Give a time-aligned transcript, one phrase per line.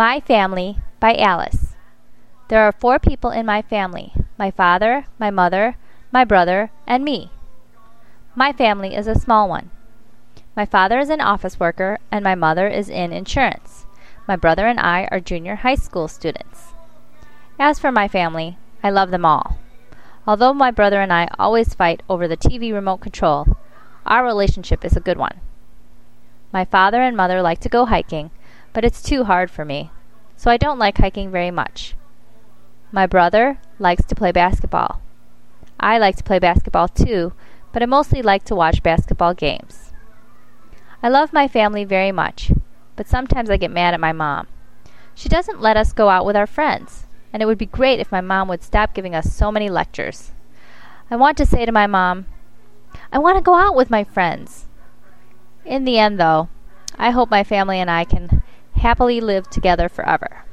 [0.00, 1.74] My Family by Alice.
[2.48, 5.76] There are four people in my family my father, my mother,
[6.10, 7.30] my brother, and me.
[8.34, 9.68] My family is a small one.
[10.56, 13.84] My father is an office worker, and my mother is in insurance.
[14.26, 16.68] My brother and I are junior high school students.
[17.58, 19.58] As for my family, I love them all.
[20.26, 23.58] Although my brother and I always fight over the TV remote control,
[24.06, 25.40] our relationship is a good one.
[26.54, 28.30] My father and mother like to go hiking,
[28.72, 29.90] but it's too hard for me,
[30.36, 31.94] so I don't like hiking very much.
[32.92, 35.00] My brother likes to play basketball.
[35.78, 37.32] I like to play basketball too,
[37.72, 39.92] but I mostly like to watch basketball games.
[41.02, 42.52] I love my family very much,
[42.96, 44.46] but sometimes I get mad at my mom.
[45.14, 48.12] She doesn't let us go out with our friends, and it would be great if
[48.12, 50.32] my mom would stop giving us so many lectures.
[51.10, 52.26] I want to say to my mom,
[53.12, 54.66] I want to go out with my friends.
[55.64, 56.48] In the end, though,
[56.98, 58.39] I hope my family and I can
[58.80, 60.44] happily live together forever.